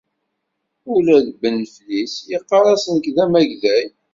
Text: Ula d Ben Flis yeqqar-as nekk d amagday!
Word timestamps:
Ula 0.93 1.17
d 1.25 1.27
Ben 1.39 1.59
Flis 1.73 2.13
yeqqar-as 2.31 2.83
nekk 2.93 3.05
d 3.15 3.17
amagday! 3.23 3.85